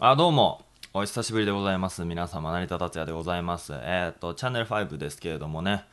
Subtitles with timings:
[0.00, 0.64] あ、どうも。
[0.94, 2.04] お久しぶりでございます。
[2.04, 3.72] 皆様、成田達也でございます。
[3.74, 5.86] えっ、と、チャンネル5ですけれどもね。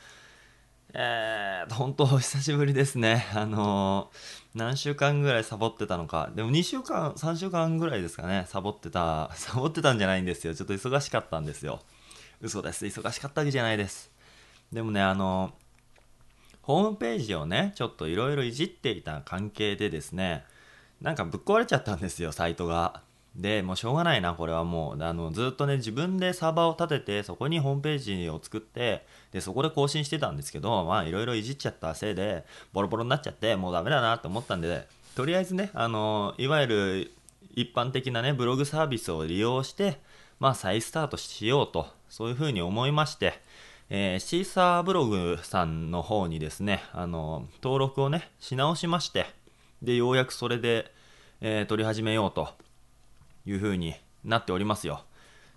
[0.94, 3.26] えーと、本当お久しぶりですね。
[3.34, 6.30] あのー何週間ぐらいサボってたのか。
[6.36, 8.46] でも2週間、3週間ぐらいですかね。
[8.48, 10.54] サボってた、 サボってたんじゃないんですよ。
[10.54, 11.82] ちょっと忙しかったんですよ。
[12.42, 12.86] 嘘です。
[12.86, 14.12] 忙しかったわけじゃないです。
[14.72, 15.52] でもね、あの
[16.62, 20.46] ホームページをね、ちょっといろいろいじっていた関係でですね、
[21.02, 23.02] なんかぶっ壊れちゃったんですよ、サイトが。
[23.36, 25.04] で、もうしょうがないな、これはもう。
[25.04, 37.12] あの、ずっとね、自分でサーバーを立てて、そこにホームページを作って、で、そこで更新してたんですけど、まあ、いろいろいじっちゃったせいで、ボロボロになっちゃって、もうダメだなと思ったんで、とりあえずね、あの、いわゆる
[37.56, 40.00] 一般的なね、ブログサービスを利用して、
[40.40, 43.42] まあ、再スタートしようと、そういうふうに思いまして、
[43.90, 49.26] えーシーサーブログさんの方にですね、あの、登録をね、し直しまして、
[49.82, 50.92] で、ようやくそれで、
[51.42, 52.50] えー撮り始めようと
[53.46, 55.04] いう風になっておりますよ。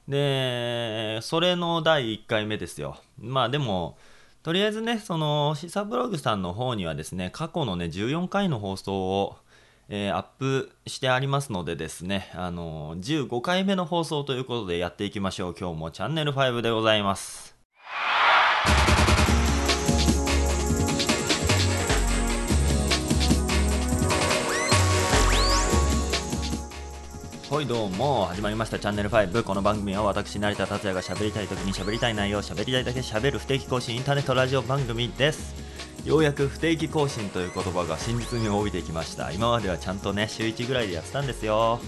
[0.08, 2.98] で、それの第1回目ですよ。
[3.18, 3.98] まあでも、
[4.42, 9.36] とりあえずね、その、シサブログさんの方にはですね、過去のね、14回の放送を、
[9.90, 15.54] えーアップしてありますのでですね、あの15回目の放送ということでやっていきましょう。
[15.58, 17.56] 今日もチャンネル5でございます。
[27.50, 35.54] はいどうも始まりましたチャンネル5この番組は私成田達也が喋りたい時に喋りたい内容を喋りたいだけ喋る不定期更新インターネットラジオ番組です
[36.04, 41.80] ようやく不定期更新という言葉が真実味を帯びてきました今まではちゃんとね週1ぐらいでやってたんですよ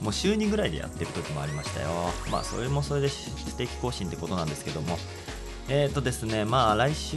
[0.00, 1.88] もう週2ぐらいでやってる時もありましたよ
[2.30, 4.96] まあそれもそれで不定期更新ってことなんですけども
[5.68, 7.16] えーとですね、まあ来週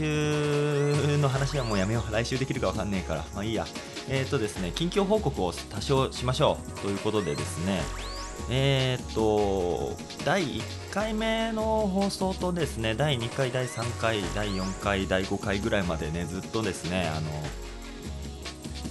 [1.18, 2.12] の話はもうやめよう。
[2.12, 3.24] 来週できるかわかんねえから。
[3.34, 3.66] まあいいや。
[4.08, 6.80] えーとですね、近況報告を多少しましょう。
[6.80, 7.80] ということでですね、
[8.50, 17.30] えーと、第1回目の放送とですね、第2回、第3回、第4回、第5回ぐらいまでね、ずっとですね、あの、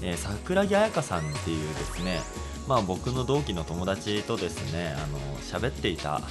[0.02, 2.20] えー桜木彩香さんっていうですね、
[2.68, 6.22] まあ僕の同期の友達とですね、あの、喋っていた、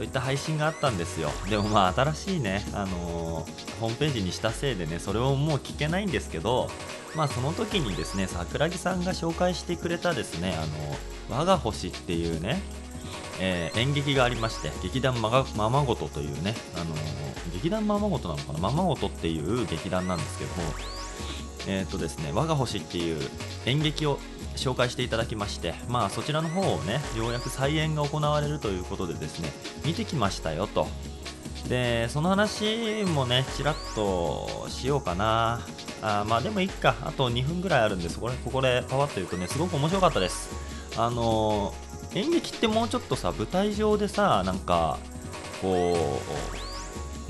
[0.00, 1.30] そういった配信があったんですよ。
[1.50, 6.70] でもまあ新しいね、あのーホームページにしたせいでね、それをもう聞けないんですけど、
[7.14, 10.64] まあその時にですね、桜木さんが紹介してくれたですね、あ
[11.30, 12.62] の我が星っていうね、
[13.40, 16.94] えー演劇がありまして、劇団まがままごとというね、あの
[17.52, 18.58] 劇団ままごとなのかな？
[18.58, 20.62] ままごとっていう劇団なんですけども、
[21.66, 23.20] えーっとですね、我が星っていう
[23.66, 24.18] 演劇を
[24.56, 29.50] 紹介していただきまして、まあそちらの方をね、ようやく再演が行われるということでですね、
[29.84, 30.88] 見てきましたよと。
[31.68, 35.60] で、その話もね、ちらっとしようかな。
[36.02, 40.50] あまあでもいいか、あと2分ぐらいあるんで、そこでここでパワッと言うとね、すごく面白かったです。
[40.96, 41.74] あの
[42.14, 44.98] 演劇ってもうちょっとさ、舞台上でさ、なんか、
[45.62, 46.69] こう、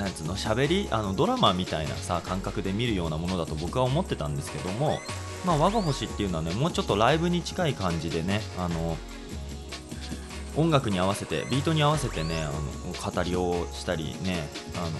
[0.00, 4.98] なんつうの喋りあのドラマみたいなさ感覚で見るようなものだと僕は思ってたんですけども、
[5.44, 8.96] まあ、我が星っていうのはねもうちょっとライブに近い感じでねあの
[10.56, 14.98] 音楽に合わせてビートに合わせてねあの語りをしたりねあの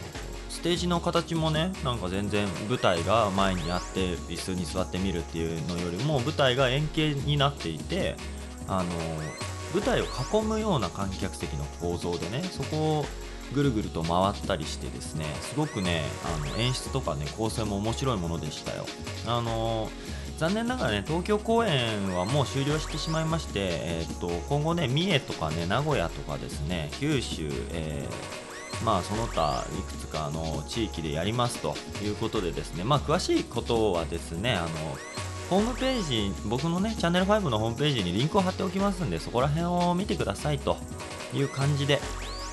[0.51, 8.17] ステージの形もねなんか全然舞台が前にあって椅子に座って見るっていうのよりも舞台が円形になっていて
[8.69, 8.91] あの
[9.73, 13.05] 舞台を囲むような観客席の構造でねそこを
[13.55, 18.87] ぐるぐると回ったりしてですねすごくねあの演出とかね構成も面白いものでしたよ。
[19.27, 19.91] あの
[20.39, 28.51] 残念ながらね東京公演はもう終了してしまいまして、えー、と今後ね三重とかね名古屋とかですね九州、えー
[28.85, 34.69] まあその他いくつかの地域でやりますということでですねまあ詳しいことはですねあの
[35.51, 40.77] ホームページ僕のねチャンネル5のホームページにリンクを貼っておきますんでそこら辺を見てくださいと
[41.35, 42.01] いう感じで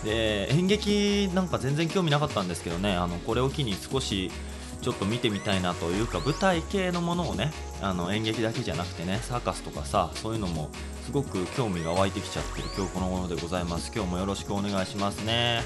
[0.07, 4.31] で演劇なんか全然興味なかったんですけどねあのこれを機に少し
[4.81, 7.51] ちょっと見てみたいなというか舞台系のものをね
[7.81, 10.69] あの演劇だけじゃなくてねサーカスとかさそういうのも
[11.05, 13.91] すごく興味が湧いてきちゃってる今日この頃でございます。
[13.93, 15.61] 今日もよろしくお願いしますね。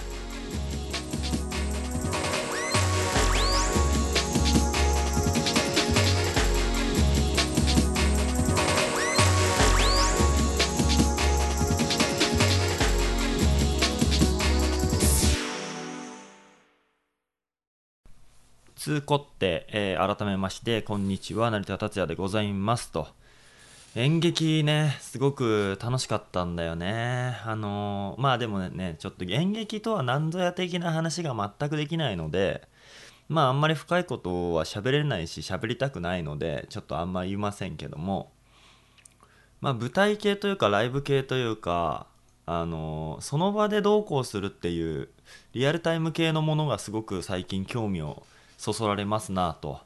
[18.92, 23.08] 通こって、えー改めましてこんにちは成田達也でございますと。
[23.96, 27.38] 演劇ねすごく楽しかったんだよね。
[27.46, 32.68] あのーまあでもねちょっと演劇とは何ぞや的な話が全くできないので
[33.30, 38.34] まああんまり深いことは喋れないし喋りたくないのでちょっとあんま言いませんけども。
[39.62, 42.08] まあ舞台系というかライブ系というか
[42.46, 45.08] あのその場でどうこうするっていう
[45.54, 48.24] リアルタイム系のものがすごく最近興味を
[48.62, 49.80] そそられますなと、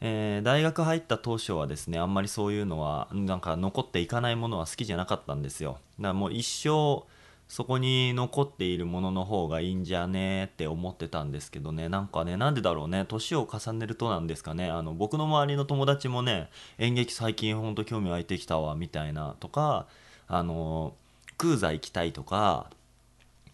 [0.00, 5.78] えー、大学入った当初はですねあんまりそういうのはなんか残っていかないものは好きじゃなかったんですよ。
[6.00, 7.06] だからもう一生
[7.46, 11.88] そこに残っているものの方がいいんじゃねって思ってたんですけどね。
[11.88, 14.68] なんかねなんでだろうね年を重ねるとなんですかね。
[14.68, 19.86] あの僕の周りの友達もね演劇最近ほんと興味湧いてきたわみたいなとか
[20.26, 20.94] あの
[21.38, 22.70] 空座行きたいとか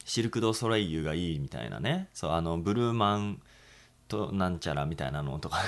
[0.07, 2.09] シルク・ド・ソレイユがいいみたいなね。
[2.15, 3.43] そうあのブルーマン
[4.09, 5.59] となんちゃらみたいなのとか。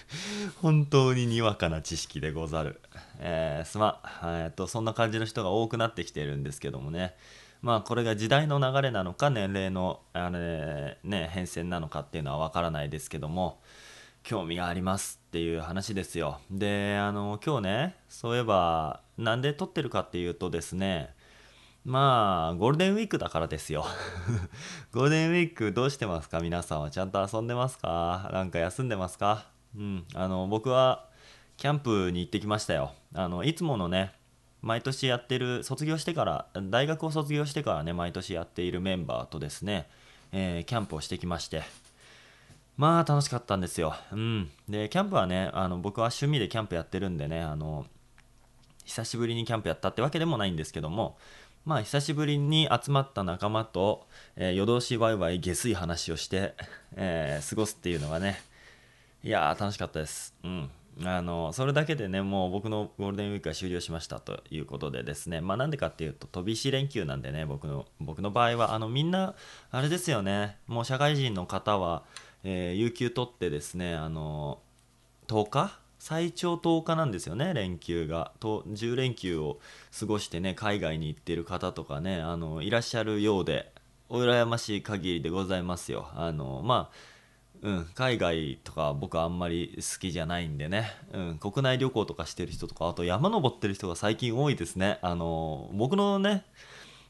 [0.62, 2.80] 本当ににわかな知識でござる、
[3.18, 7.16] えー、すまん、えー、とそんな感じの人が多くなってきてるんですけどもね。
[7.60, 13.60] まあこれが時代の流れなのか年齢のあれ、ね、変遷なのかっていうのは分からないですけども。
[14.28, 16.38] 興味がありますっていう話ですよ。
[16.50, 21.14] であの今日ねそういえばなんで撮ってるかっていうとですね
[21.84, 23.86] まあゴールデンウィークだからですよ。
[24.92, 26.40] ゴールデンウィークどうしてますか？
[26.40, 28.28] 皆さんはちゃんと遊んでますか？
[28.32, 29.46] なんか休んでますか？
[29.74, 30.04] うん。
[30.14, 31.06] あの僕は
[31.56, 32.92] キャンプに行ってきましたよ。
[33.14, 34.12] あのいつものね
[34.60, 39.88] 毎年やってる卒業してから大学を卒業してからね毎年やっているメンバーとですね、
[40.32, 41.62] えー、キャンプをしてきまして。
[42.76, 43.94] まあ楽しかったんですよ。
[44.12, 44.50] うん。
[44.68, 47.86] でキャンプはねあの僕は趣味でキャンプやってるんでねあの
[48.84, 51.18] 久しぶりにキャンプやったってわけでもないんですけども
[51.64, 54.06] まあ久しぶりに集まった仲間と、
[54.36, 56.54] えー、夜通しワイワイ下水話をして、
[56.96, 58.40] えー、過ごすっていうのがね
[59.22, 60.34] いやー楽しかったです。
[60.44, 60.70] うん。
[61.04, 65.40] あのそれだけでねもう僕のゴールデンウィークは終了しましたということでですね。
[65.40, 69.34] まあなんでかっていうと飛び石連休なんでね僕の僕の場合はあのみんな
[69.70, 70.56] あれですよね。
[70.66, 72.02] もう社会人の方は、
[72.42, 74.58] えー、有給取ってですねあの
[75.28, 78.32] 10日最長10日なんですよね連休が。
[78.40, 79.58] と10連休を
[79.98, 83.72] 過ごしてね海外に行ってる方とかねあのいらっしゃるようで
[84.08, 86.08] お羨ましい限りでございますよ。
[86.14, 87.18] あのまあ
[87.60, 94.98] うん、海外とか僕あんまり好きじゃないんでね、うん、国内旅行とかしてる人とかあと山登ってる人が最近多いですね。
[95.02, 96.44] あの僕のね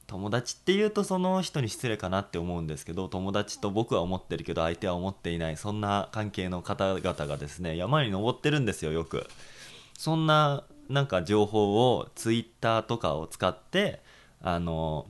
[0.09, 9.29] 友達っていうとその人に失礼かなって思うんですけど友達と僕は思ってるけど相手は思っていないそんな関係の方々がですね山に登ってるんですよよく。
[9.97, 14.01] そんななんか情報を Twitter とかを使って
[14.41, 15.07] あの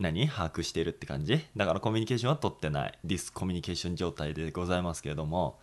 [0.00, 1.44] 何把握してるって感じ？
[1.56, 2.98] だからコミュニケーションは取ってない。
[3.04, 5.60] ディスコミュニケーション状態でございますけれども。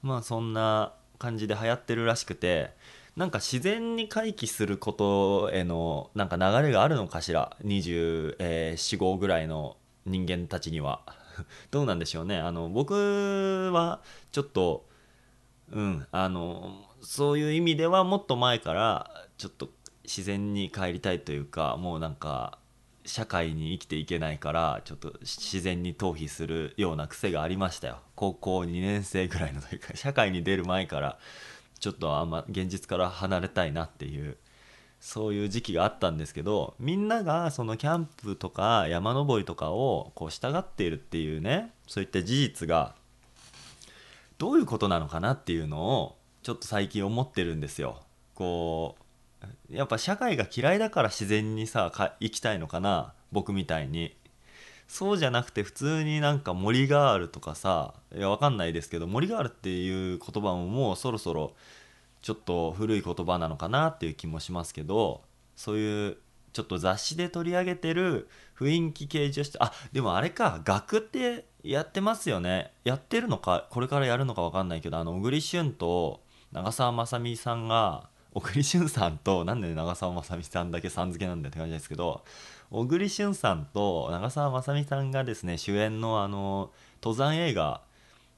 [0.00, 2.70] まあそんな感じで流行ってるらしくて
[3.18, 9.76] なんか自然に回帰することへのなんか流れがあるのかしら？24、えー、5ぐらいの
[10.06, 11.02] 人間たちには。
[11.72, 12.38] どうなんでしょうね。
[12.38, 14.86] あの僕はちょっと
[15.72, 19.68] うんあのそういう意味ではもっと前からちょっと
[20.04, 22.60] 自然に帰りたいというかもうなんか
[23.04, 27.98] 社会に生きていけないからちょっと自然に逃避するような癖がありましたよ。
[28.14, 31.18] 高校2年生ぐらいの時か社会に出る前から。
[31.80, 34.36] ちょっとあんま現実から離れたいなっていう
[35.00, 42.94] そういう時期があったんですけどみんながそのキャンプとか山登りとかをこう従っているっていうねそういった事実が
[44.38, 48.00] どういうことなのかなっていうのをちょっと最近思ってるんですよ。
[48.34, 48.96] こ
[49.70, 54.16] うやっぱ社会が嫌いだから自然にさ行きたいのかな僕みたいに
[54.88, 61.52] そうじゃなくて普通になんか森があるとかさいやわかんないですけど森があるっていう言葉ももうそろそろ
[62.22, 65.22] ちょっと古い言葉なのかなっていう気もしますけど
[65.54, 66.16] そういう
[66.52, 68.28] ちょっと雑誌で取り上げてる
[68.58, 72.72] 雰囲気系女子あでもあれか学ってやってますよね。
[72.84, 82.24] やってるのかこれからやるのかわかんないけどあの小栗旬と長澤まさみさんが小栗旬さんとなんで長澤まさみさんだけさん付けなんだよって感じですけど
[82.70, 86.70] 小栗旬さんと長澤まさみさんがですね主演のあの
[87.02, 87.80] 登山映画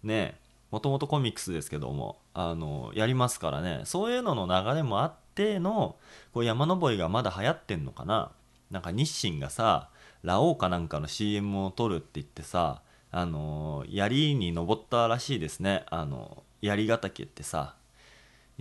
[0.05, 0.37] ね
[0.71, 3.83] もともとコミックスですけどもあのやりますからね。
[3.85, 5.97] そういうのの流れもあっての
[6.33, 8.31] こう山登りがまだ流行ってんのかな。
[8.71, 9.89] なんか日清がさ
[10.23, 15.85] ラオウかなんかの CM を撮るって言ってさあの槍に登ったらしいですね。
[15.91, 17.75] あの槍ヶ岳ってさ。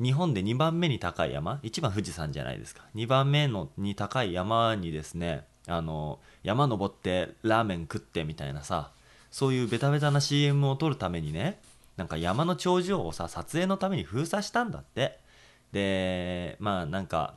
[0.01, 2.83] 日本で2番目に高い山？1番富士山じゃないですか。
[2.95, 8.91] 2番目のに高い山にですねあの山登ってラーメン食ってみたいなさ
[9.31, 11.59] そういうベタベタな CM を撮るためにね
[11.97, 15.17] なんか山の頂上をさ撮影のために封鎖したんだって。
[15.71, 17.35] でまあなんか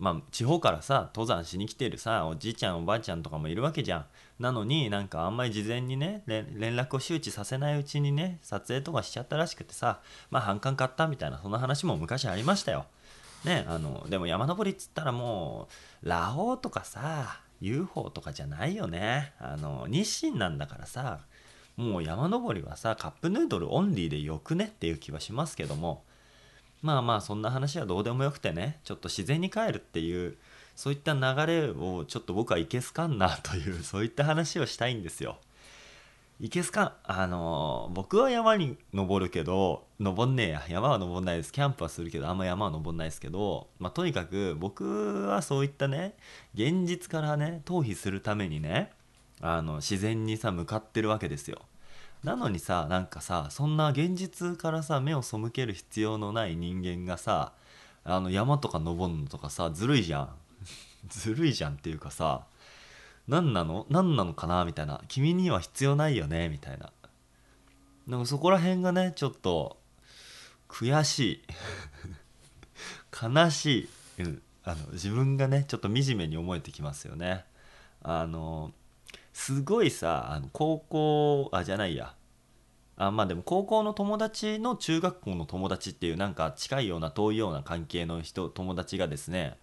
[0.00, 4.06] まあ、地方からさ登山しに来てるさおじいちゃんおばあちゃんとかもいるわけじゃん。
[4.38, 12.86] なのになんかあんまり事前にね連絡を周知させないうちにね撮影とかしちゃったらしくてさまあ反感買ったみたいなそんな話も昔ありましたよ。
[13.44, 15.68] ねあのでも山登りっつったらも
[16.02, 21.20] うラオウとかさ UFO とかじゃないよねあの日清なんだからさ
[21.76, 26.02] もう山登りはさカップヌードルオンリーでよくねっていう気はしますけども
[26.82, 30.36] まあまあそんな話はどうでもよくてねちょっと自然に帰るっていう
[30.76, 35.36] そういった流れをちょっと僕はいけすかんなというそういった話をしたいんですよ。
[36.42, 36.94] いけすか？
[37.04, 40.62] あの僕は山に登るけど登んねえや。
[40.70, 41.52] 山は登んないです。
[41.52, 46.14] キャンプはするけどあんま山は登んないですけど、まあ、とにかく僕はそういったね
[46.54, 48.90] 現実からね逃避するためにね
[49.42, 51.58] あの自然にさ向かってるわけですよ。
[52.24, 57.52] なのにさなんかさそんな現実からさ目を背ける必要のない人間がさ
[58.02, 60.30] あの山とか登るのとかさずるいじゃん。
[61.06, 62.46] ずるいじゃんっていうかさ
[63.30, 63.86] 何なの？
[63.88, 64.64] 何なのかな？
[64.64, 65.00] みたいな。
[65.06, 66.48] 君には必要ないよね？
[66.48, 66.92] みたいな。
[68.08, 69.78] なんかそこら辺がねちょっと
[70.68, 71.42] 悔しい。
[73.22, 77.44] 悲しい、うん、あの自分がねちょっと惨めに思えてきますよね。
[78.02, 78.72] あの
[79.32, 82.14] すごいさあの高校あじゃないや。
[82.96, 89.56] あまあでも高校の友達の中学校の友達っていうなんか近いような遠いような関係の人友達がですね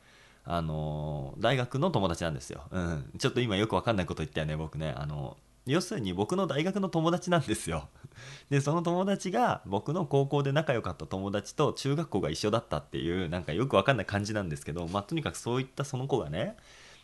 [0.50, 4.94] あの大学の友達なんですよ、うん、ちょっと今よく分かんないこと言ったよね僕ね。
[4.96, 5.36] あの
[5.66, 7.90] 要するに僕の大学の友達なんですよ。
[8.50, 16.56] でその友達が僕の高校で仲良かった友達と中学校が一緒だったっていうなんかよく分かんない感じなんですけどまあとにかくそういったその子がね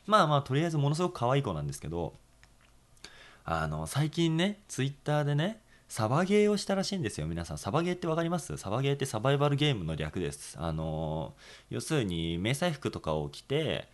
[0.07, 2.13] まあまあとりあえずものすごく可愛い子なんですけど
[3.43, 7.27] あの最近ねツイッターでねサバゲーをしたらしいんですよ。
[7.27, 7.57] 皆さん。
[7.57, 8.57] サバゲーって分かります？
[8.57, 10.57] サバゲーってサバイバルゲームの略です。
[10.59, 11.33] あの
[11.69, 13.87] 要するに迷彩服とかを着て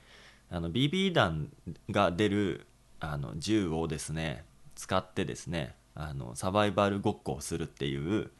[0.49, 1.49] あの BB 弾
[1.89, 2.67] が出る
[3.01, 8.31] あの銃をですね使ってですねあのサバイバルごっこをするっていう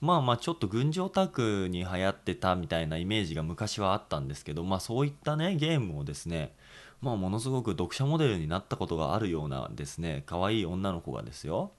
[0.00, 6.54] まあまあちょっと軍事オタクに流行ってたみたいなイメージが昔はあったんですけどまあそういったねゲームをですね
[7.00, 11.72] まあものすごく読者モデルになったことがあるようなですね可愛い女の子がですよ。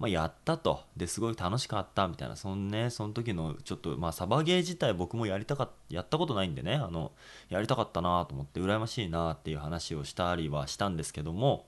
[0.00, 0.80] まあ、やったと。
[0.96, 2.08] ですごい楽しかった。
[2.08, 2.34] みたいな。
[2.34, 6.74] そのねその時のちょっとまあサバゲー自体僕もやりたかったやったことないんでね。
[6.74, 7.12] あの
[7.50, 11.66] やりたかったなと思って羨ましいなっていう話をしたりはしたんですけども。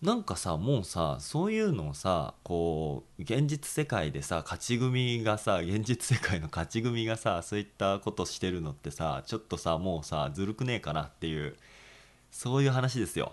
[0.00, 11.56] なんかさもうさそういうのをさこう現実世界でさ勝ち組がさ現実世界の勝ち組がさそういったことしてるのってさちょっとさもうさずるくねえかなっていう
[12.30, 13.32] そういう話ですよ。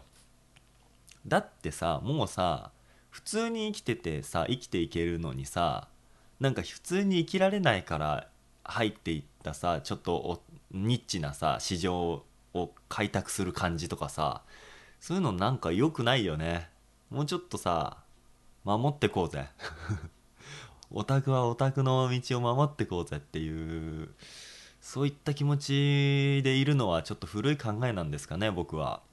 [1.28, 2.72] だってさもうさ
[3.14, 5.88] 普通に生きててさ生きていけるのにさ
[6.40, 8.28] なんか普通に生きられないから
[8.64, 10.42] 入っていったさちょっと
[10.72, 12.24] ニッチなさ市場
[12.56, 14.42] を開拓する感じとかさ
[15.00, 16.70] そういうのなんか良くないよね。
[17.12, 17.98] もうちょっとさ
[18.64, 19.48] 守ってこうぜ。
[20.90, 24.10] オタクはオタクの道を守ってこうぜっていう
[24.82, 29.04] そういった気持ちでいるのはちょっと古い考えなんですかね僕は。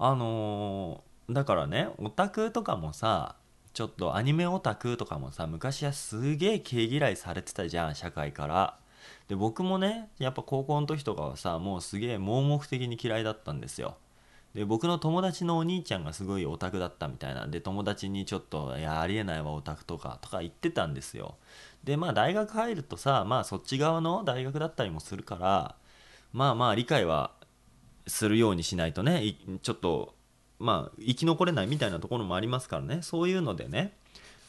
[0.00, 3.36] あのーだからねオタクとかもさ
[3.72, 8.78] ちょっとアニメオタクとかもさ昔はすげえ毛嫌いされてたじゃん社会から。
[9.26, 13.96] で僕もねやっぱ高校の時とかはさもうすげえ盲目的に嫌いだったんですよ。
[14.54, 17.44] で僕の友達のお兄ちゃんがすごいオタクだったみたいな。
[17.46, 21.36] んで友達にちょっと「いやありえないわオタクとか」とか言ってたんですよ。
[21.82, 25.74] でまあ大学入るとさまあそっち側の大学だったりもするから
[26.32, 27.32] まあまあ理解は
[28.06, 30.14] するようにしないとねちょっと
[30.62, 33.02] まあ生き残れないみたいなところもありますからね。
[33.02, 33.92] そういうのでね。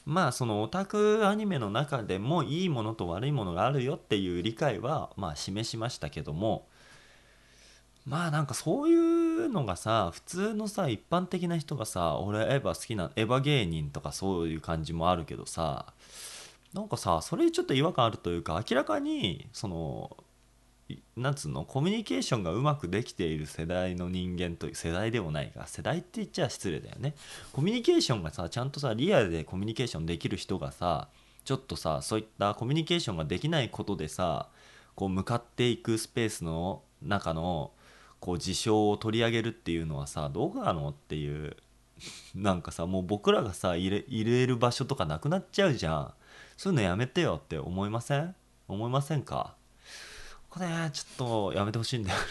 [0.05, 6.67] まあそのオタクアニメの中でもいいものと悪いものがあるよっていう理解はまあ示しましたけども。
[8.05, 15.93] まあなんかそういうのがさ普通のさ一般的な人がさ俺エヴァ好きなエヴァ芸人とかそういう感じもあるけどさ
[16.73, 20.17] なんかさそれちょっと違和感あるというか明らかにその
[21.15, 21.63] なんつうの？
[21.63, 27.15] コミュニケーションがうまくできている世代の人間と世代でもないが世代って言っちゃ失礼だよね。
[27.51, 31.07] コミュニケーションがさちゃんとさリアルでコミュニケーションできる人がさ
[31.45, 34.49] ちょっとさそういったコミュニケーションができないことでさ
[34.95, 37.71] こう向かっていくスペースの中の
[38.19, 41.55] こう事象を取り上げるっていうのはさどうなのっていう
[42.35, 46.13] なんかさもう僕らがさ入れ入れる場所とかなくなっちゃうじゃん。
[46.57, 48.35] そういうのやめてよって思いません？
[48.67, 49.55] 思いませんか？
[50.53, 52.25] こねちょっとやめてほしいんだよね。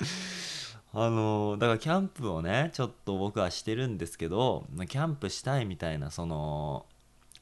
[0.92, 6.86] あのだからキャンプをねちょっと僕はしてるんですけどキャンプしたいみたいなその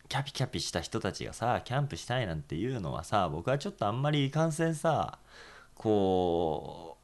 [0.09, 5.19] キャピキャピした人たちがさキャンプしたいなんていうのはさ僕はちょっとあんまりいかんせんさ
[5.75, 6.97] こ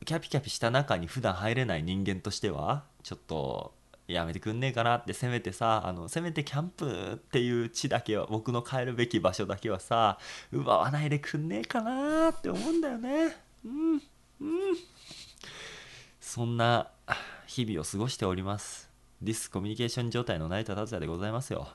[0.00, 3.72] うキャピキャピした中に普段入れない人間としてはちょっと
[4.08, 10.18] やめてくんねえかなってせめてさあのせめてキャンプっていう地だけは僕の帰るべき場所だけはさ
[10.52, 13.36] 奪わないでくんねえかなって思うんだよね。
[13.64, 14.00] うんうん。
[16.20, 16.88] そんな
[17.46, 18.90] 日々を過ごしております。
[19.22, 21.68] ディスコミュニケーション状態の成田達也でございますよ。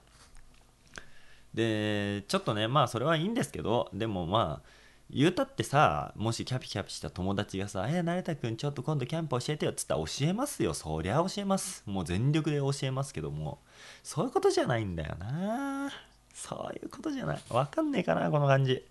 [1.54, 4.81] でちょっとねまあそれはいいんですけどでもまあ
[5.14, 10.74] 言うたってさもしキャピキャピした友達がさ「え成田君ちょっと今度キャンプ教えてよ」っつったら教えますよ。
[10.74, 11.84] そりゃ教えます。
[11.86, 13.60] もう全力で教えますけども。
[14.04, 15.92] そういうことじゃないんだよな。
[16.34, 17.42] そういうことじゃない。
[17.50, 18.86] わかんねえかなこの感じ。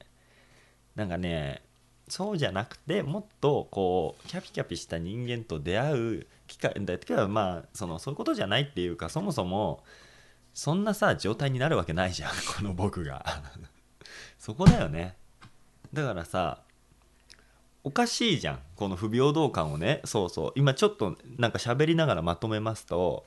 [0.95, 1.63] なんかね
[2.09, 9.85] そうじゃなくてもっとこうキャピキャピした人間と出会う機会だけどまあそのそういうことじゃないっていうかそもそも
[10.53, 13.25] そんなさ状態になるわけないじゃんこの僕が。
[14.39, 15.17] そこだよね。
[15.93, 16.63] だからさ
[17.83, 18.59] おかしいじゃん。
[18.77, 20.03] この不平等感をね。
[20.05, 20.53] そうそう。
[20.55, 23.25] 今ちょっとなんか喋りながらまとめますと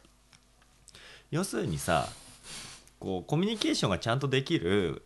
[1.31, 2.07] 要するにさ
[2.99, 5.03] こうコミュニケーションがちゃんとできる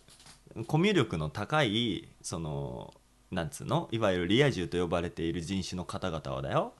[0.67, 2.93] コミュ力の高いその
[3.31, 3.87] なんつうの？
[3.91, 6.73] いわゆるリア充と呼ばれている人種の方々はだよ。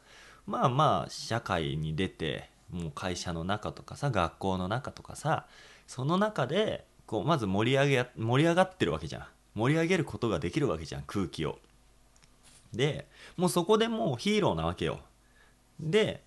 [0.46, 5.46] まあまあ社会に出てもう会社の中とかさ学校の中とかさ
[5.88, 9.24] その中でこうまず盛り上げ盛り上がってるわけじゃん。
[9.58, 11.58] 盛り上げることができるわけじゃん空気を。
[12.74, 15.00] でもうそこでもうヒーローなわけよ。
[15.80, 16.24] で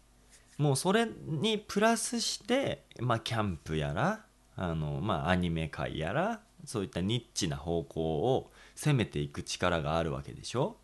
[0.59, 4.25] もうそれにプラスしてまあキャンプやら
[4.57, 10.77] あのまあアニメ界やらそういったニッチな方向を攻めていく力があるわけでしょ。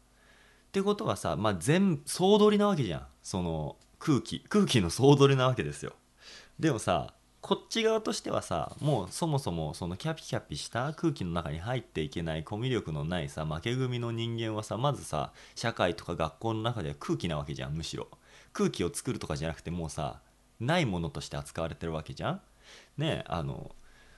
[0.68, 3.06] ってことはさまあ全総取りなわけじゃん。
[3.22, 5.92] その空気空気の総取りなわけですよ。
[6.60, 7.12] でもさ
[7.46, 18.08] こっち側としてはさもうそもそもそのキャピキャピした空気の中に入っていけないコミュ力のないさ負け組の人間はさまずさ社会とか学校の中では空気なわけじゃんむしろ。
[18.52, 20.18] 空気を作るとかじゃなくてもうさ
[20.58, 22.40] ないものとして扱われてるわけじゃん。
[22.96, 23.70] ねえあの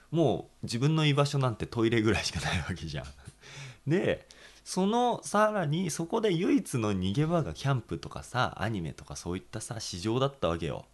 [0.09, 3.05] もう自分の居場所なんてトイレぐらいしかないわけじゃん。
[3.87, 4.27] で
[4.63, 10.85] そのさらにそこで唯一の逃げ場がキャンプとかさアニメとかそういったさ市場だったわけよ。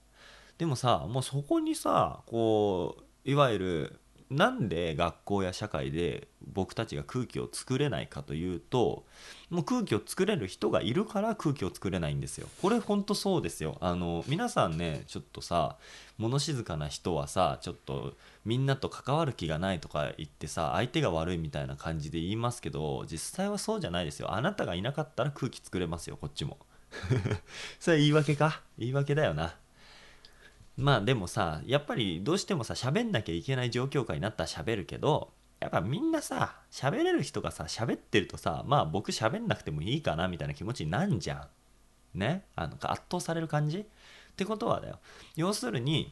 [0.58, 4.00] でもさもうそこにさこういわゆる
[4.32, 9.06] なんで学校や社会で僕たちが空気を作れないかというと
[9.52, 12.48] もう空気を作れる人がいるから空気を作れないんですよ。
[12.60, 13.78] これほんとそうですよ。
[13.82, 15.78] あの皆さんねちょっとさ
[16.18, 18.16] 物静かな人はさちょっと
[18.46, 24.34] みんなと関わる気がないとか言ってさ相手が悪いみたいな感じで言いますけど実際はそうじゃないですよ。
[24.34, 26.58] あなたがいなかったら空気作れますよこっちも。
[27.80, 28.62] それ言い訳か？
[28.80, 29.56] 言い訳だよな。
[30.78, 41.48] まあでもさやっぱりどうしてもさ喋んなきゃいけない状況下になったら喋るけどやっぱみんなさ喋れる人がさ喋ってるとさまあ僕喋んなくてもいいかなみたいな気持ちになんじゃ
[42.16, 42.20] ん。
[42.20, 42.44] ね？
[42.56, 43.80] あの圧倒される感じ？
[43.80, 43.86] っ
[44.36, 45.00] てことはだよ。
[45.36, 46.12] 要するに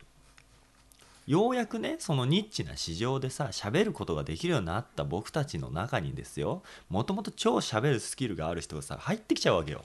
[1.27, 6.63] ようやくねそのニッチな市場でさ喋ることができるようになった僕たちの中にですよ。
[6.89, 9.83] もともと超喋るスキルがある人がさ入ってきちゃうわけよ。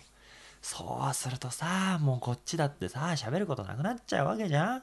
[0.62, 4.82] そうするとさもうこっちだってさ喋ることなくなっちゃうわけじゃん。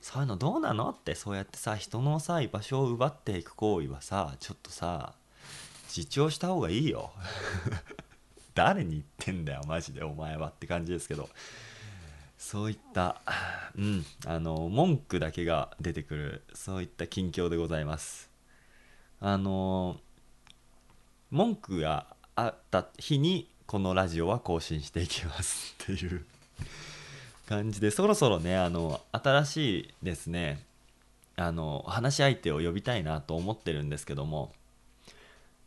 [0.00, 5.14] そういうのどうなのってそうやってさ人のさ居場所を奪っていく行為はさちょっとさ
[5.88, 7.12] 自重した方がいいよ。
[8.54, 11.28] 誰に言ってんだよマジでお前はって感じですけど。
[12.38, 13.20] そういった
[13.76, 18.30] うんあの文句だけが出てくるそういった近況でございます。
[19.20, 19.98] あの
[21.30, 26.24] 文句があった日にこのラジオは更新していきますっていう
[27.48, 30.62] 感じでそろそろねあの新しいですね
[31.34, 34.52] あの話し相手を呼びたいなと思ってるんですけども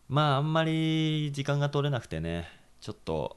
[0.08, 2.48] まああんまり時間が取れなくてね
[2.80, 3.36] ちょっと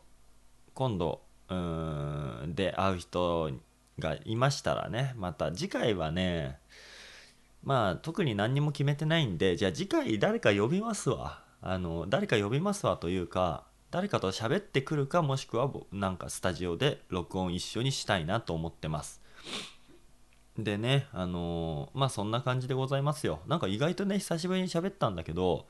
[0.75, 3.51] 今度うんで会う人
[3.98, 6.57] がいましたらねまた次回はね
[7.64, 11.42] まあ特に何にも決めてないんでじゃあ次回誰か呼びますわ。
[11.64, 19.20] あの誰か呼びますわというか誰かと喋ってくるかもしくはなんかスタジオで録音一緒にしたいなと思ってます。
[20.59, 23.40] でねあのー、まあそんな感じでございますよ。
[23.46, 25.66] なんか意外とね久しぶりに喋ったんだけど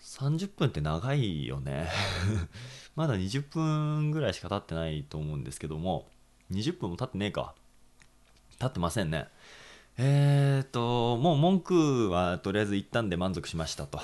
[0.00, 1.90] 30分って長いよね。
[2.96, 6.08] まだ20分ぐらいしか経ってないと思うんですけども
[6.50, 7.54] 20分も経ってねえか。
[8.58, 9.28] 経ってませんね。
[9.98, 14.00] えーともう文句はとりあえず一旦で満足しましたと。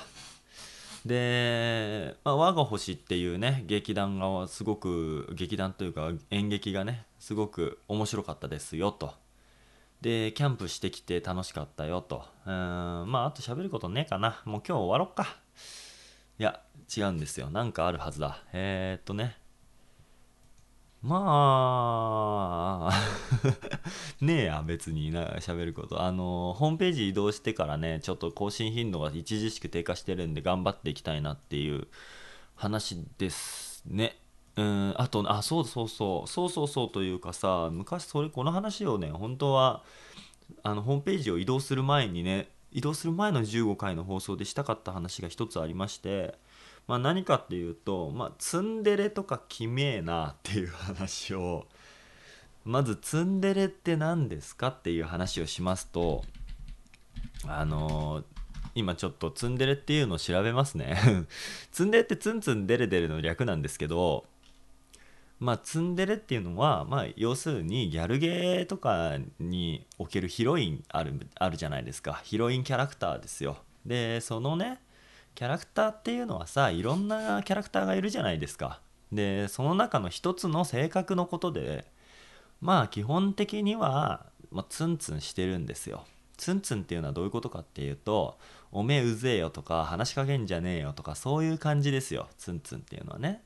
[1.04, 9.14] で、まあ、我が星っていうね劇団がすごく劇団というか演劇がねすごく面白かったですよと。
[10.00, 12.24] でキャンプしてきて楽しかったよと。
[12.46, 14.42] うんまああと喋ることねえかな。
[14.44, 15.36] もう今日終わろっか。
[16.38, 16.60] いや
[16.96, 17.50] 違うんですよ。
[17.50, 18.42] なんかあるはずだ。
[18.52, 19.41] えー、っとね。
[21.02, 23.00] まあ
[24.24, 26.00] ねえや別にな喋ること。
[26.00, 31.88] あのホームページ移動してからねちょっと更新頻度が著しく低下してるんで頑張っていきたいなっていう
[32.54, 34.16] 話ですね。
[34.54, 39.82] うんあとあそうそうそうそうそうそうというかさ昔それこの話をね本当は
[40.62, 46.38] あのホームページを移動する前にね移動する前の15回の放送でしたかった話が一つありまして
[46.86, 51.66] まあ、何かっていうと、まあ、ツンデレとかきめえなっていう話を
[52.64, 56.22] まずツンデレって何ですかっていう話をしますと
[57.46, 58.24] あのー、
[58.74, 60.96] 今ちょっとツンデレっていうのを調べますね。
[61.72, 64.24] ツンデレってツンツンデレデレの略なんですけど
[65.40, 72.20] まあツンデレっていうのは、まあ、要するにギャルゲーとかにおけるヒロインあるあるじゃないですか。
[72.22, 73.56] ヒロインキャラクターですよ。
[73.84, 74.80] でそのね
[75.34, 78.80] キャラクターっていうのはさいろんなキャラクターがいるじゃないですか。
[79.10, 81.84] でその中の一つの性格のことで
[82.60, 86.04] まあ基本的には、まあ、ツンツンしてるんですよ。
[86.36, 88.38] ツンツンっていうのはどういうことかっていうと
[88.70, 92.28] おめえうぜえよとか話しかけんじゃねえよとかそういう感じですよ。
[92.38, 93.42] ツンツンっていうのはね。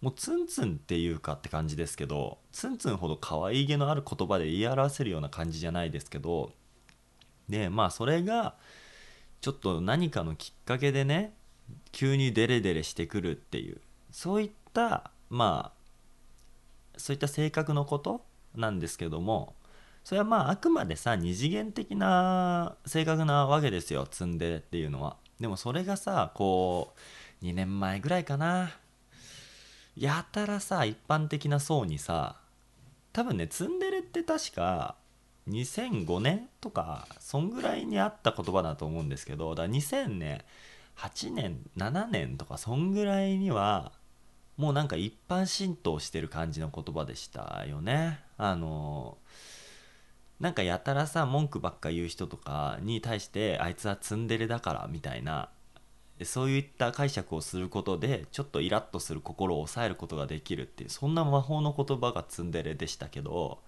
[0.00, 6.52] もうツンツンっていうかって感じですけどツンツンほど可愛げのある言葉で言い表せるような感じじゃないですけど
[7.50, 8.54] でまあそれが
[9.40, 11.32] ちょっと何かのきっかけでね
[11.92, 13.80] 急にデレデレしてくるっていう。
[14.10, 18.22] そういったまあそういった性格のこと
[18.54, 19.54] なんですけども
[20.04, 25.16] それはまああくまでさ二次元的な性格なわけですよツンデレっていうのは。
[25.38, 26.94] でもそれがさこ
[27.42, 28.72] う2年前ぐらいかな。
[29.96, 32.36] やたらさ一般的な層にさ
[33.12, 34.96] 多分ねツンデレって確か
[35.48, 40.42] 2005年とかそんぐらいにあった言葉だと思うんですけどだから2000年
[40.96, 43.92] 8年7年とかそんぐらいには
[44.56, 48.20] もうなんか一般浸透してる感じの言葉でしたよね。
[48.36, 49.16] あの
[50.38, 55.50] なんかやたらさ文句ばっか言う人とかに対してあいつはツンデレだからみたいな
[56.24, 63.60] そういった解釈をすることでちょっとイラッとする心を抑えることができるっていうそんな魔法の言葉がツンデレでしたけど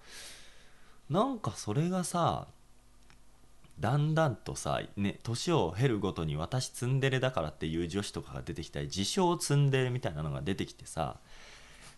[1.13, 2.47] なんかそれがさ
[3.79, 11.17] だんだんとさね年を経るごとに私ツンデレだからっていう女子とかが出てきたり自称ツンデレみたいなのが出てきてさ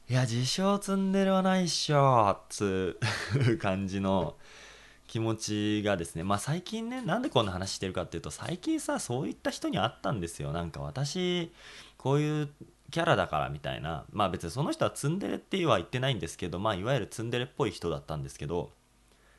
[0.10, 3.00] いや自称ツンデレはないっしょっつ
[3.50, 4.36] う感じの
[5.08, 10.52] 気持ちがですねまあ最近ねなんでこんな話してるかっていうと最近さそういった人に会ったんですよ。
[10.52, 11.54] なんか私
[11.98, 12.50] こういう
[12.92, 14.04] キャラだからみたいな。
[14.12, 18.72] まあ別にその人はツンデレっては言ってないんですけどまあいわゆるツンデレっぽい人だったんですけど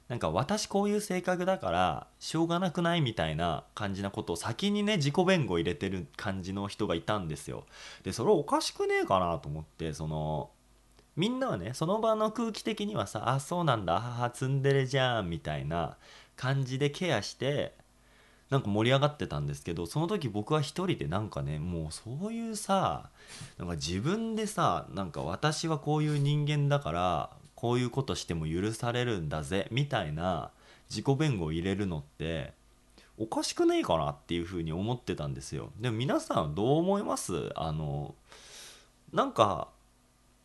[0.09, 7.64] なんか私こういう性格だからしょうがなくないみたいな感じなことを先にね自己弁護入れてる感じの人がいたんですよ。
[8.05, 10.51] でそれおかしくねえかなと思ってその
[11.16, 15.97] みんなはねその場の空気的にはさあそうなんだ母ツンデレじゃんみたいな
[16.37, 17.75] 感じでケアして
[18.51, 23.11] なんか盛り上がってたんですけどその時僕は一人でなんかねもうそういうさ
[23.59, 30.51] なんか自分でさなんか私はこういう人間だからこういうことしても許されるんだぜみたいな
[30.88, 32.53] 自己弁護を入れるのって
[33.19, 35.71] おかしくねえかなっていうふうに思ってたんですよ。
[35.81, 37.51] でも皆さんどう思います？
[37.57, 38.14] あの
[39.12, 39.69] なんか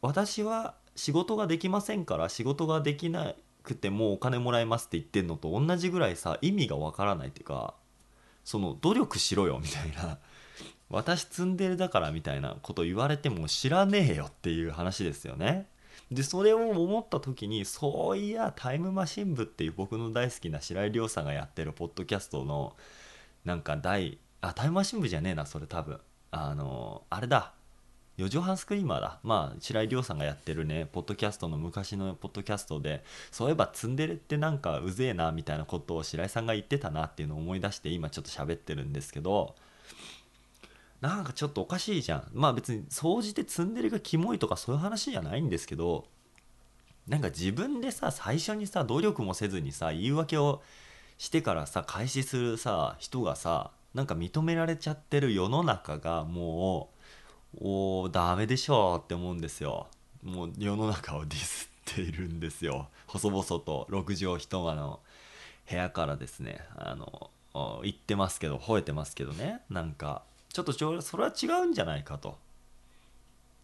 [0.02, 7.74] 私は仕事ができませんから仕事ができなくてもお金もらえますって言ってんのと同じぐらいさ意味がわからないっていうか
[8.44, 10.18] その努力しろよみたいな。
[10.90, 15.68] 私積んでるだからみたいなこと言われても知らねえよっていう話ですよね。
[16.12, 22.76] でそれを思った時にそういやタイムマシン部っていう僕の大好きな白井亮さんがやってるポッドキャストの
[23.46, 26.00] なんか第あタイムマシン部じゃねえなそれ多分。
[26.32, 27.54] あのあれだ。
[28.18, 29.20] 4畳半スクリーマーだ。
[29.24, 39.56] まあ白井亮さんがやってるねポッドキャストの昔のポッドキャストでそういえばツンデレってなんかうぜえなみたいなことを白井さんが言ってたなっていうのを思い出して今ちょっと喋ってるんですけど
[41.02, 42.28] なんかちょっとおかしいじゃん。
[42.34, 46.06] まあ別に総じてツンデレがキモいとかそういう話じゃないんですけど
[47.08, 50.62] なんか自分でさ最初にさ努力もせずにさ言い訳を
[51.18, 56.92] してからさ開始するさ人がさなんか認められちゃってる世の中がも
[57.60, 59.88] うおダメでしょって思うんですよ。
[60.24, 62.88] もう世の中をディスっているんですよ。
[63.08, 65.02] 細々と6畳一間の
[65.70, 66.64] 部屋からですね。
[66.78, 67.32] あの
[67.84, 69.62] 言ってますけど吠えてますけどね。
[69.70, 72.38] なんかちょっとそれは違うんじゃないかと。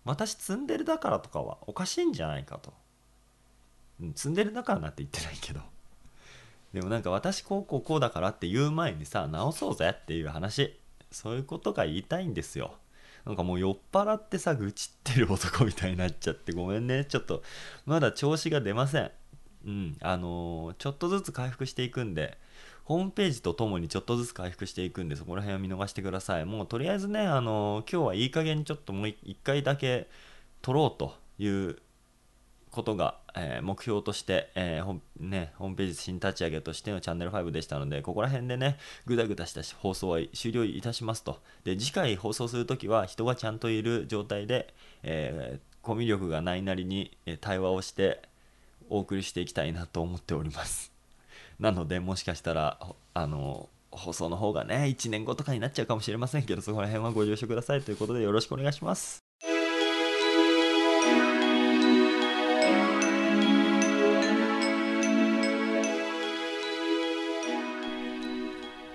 [0.06, 2.74] 私ツンデレだからとかはおかしいんじゃないかと、
[4.02, 5.60] うん、ツンデレだからなって言ってないけど。
[6.74, 10.80] でもなんか私こうこうこうだからって言う前にさ直そうぜっていう話。
[11.12, 12.76] そういうことが言いたいんですよ。
[13.26, 17.06] なんかもう酔っ払ってさ愚痴ってる男みたいになっちゃってごめんね。
[17.06, 17.44] ちょっと
[17.86, 19.12] まだ調子が出ません。
[19.66, 22.38] うんあのーちょっとずつ回復していくんで
[22.88, 26.46] ホームページとともにちょっとずつ回復していくんでそこら辺は見逃してください。
[26.46, 30.08] もうとりあえずねあの今日はいい加減にちょっともう一回だけ
[30.62, 31.80] 撮ろうという
[32.72, 41.42] ことが、えー目標として、えーね、ホームページ新立ち上げとしてのチャンネル5でしたのでここら辺でねぐだぐだした放送は終了いたしますと。
[41.66, 44.74] で次回放送するときは人がちゃんといる状態で、
[45.04, 48.22] えーコミュ力がないなりに対話をして
[48.90, 50.97] お送りしていきたいなと思っております。
[51.60, 52.80] なのでもしかしたら
[53.14, 57.82] あの放送の方がね1年後とかになっちゃうかもしれませんけどそこら辺はご了承ください。
[57.82, 59.24] ということでよろしくお願いします。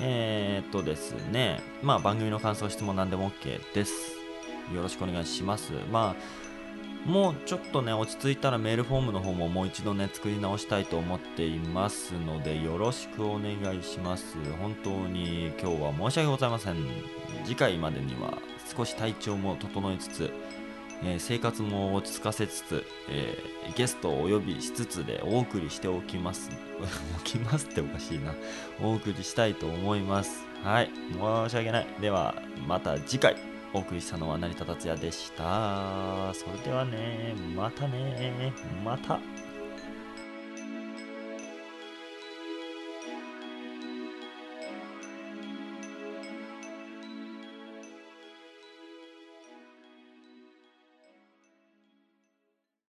[0.00, 4.16] えー、っとですねまあ番組の感想質問何でも OK です。
[4.72, 5.72] よろしくお願いします。
[5.90, 6.47] まあ
[7.04, 14.36] もうちょっとね、落ち着いたらメールフォームの方ももう一度ね、作り直したいと思っていますので、よろしくお願いします。
[14.60, 16.76] 本当に今日は申し訳ございません。
[17.44, 18.38] 次回までには
[18.76, 20.32] 少し体調も整えつつ、
[21.02, 26.50] えー生活も落ち着かせつつ、えーゲストをお呼びしつつでお送りしておきます。
[27.16, 28.34] おきますっておかしいな。
[28.82, 30.44] お送りしたいと思います。
[30.62, 30.90] はい。
[31.12, 31.86] 申し訳ない。
[32.00, 32.34] では、
[32.66, 33.47] また次回。
[33.74, 36.32] お送りしたのは成田達也でした。
[36.32, 38.52] それではね、またね、
[38.84, 39.20] また。